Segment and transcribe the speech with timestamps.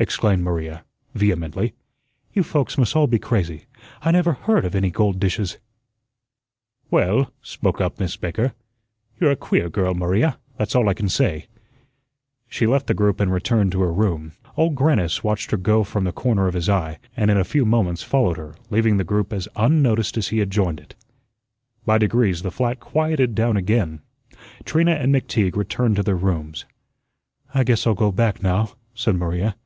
[0.00, 0.84] exclaimed Maria,
[1.16, 1.74] vehemently.
[2.32, 3.64] "You folks must all be crazy.
[4.00, 5.58] I never HEARD of any gold dishes."
[6.88, 8.52] "Well," spoke up Miss Baker,
[9.18, 11.48] "you're a queer girl, Maria; that's all I can say."
[12.46, 14.34] She left the group and returned to her room.
[14.56, 17.64] Old Grannis watched her go from the corner of his eye, and in a few
[17.64, 20.94] moments followed her, leaving the group as unnoticed as he had joined it.
[21.84, 24.02] By degrees the flat quieted down again.
[24.64, 26.66] Trina and McTeague returned to their rooms.
[27.52, 29.56] "I guess I'll go back now," said Maria.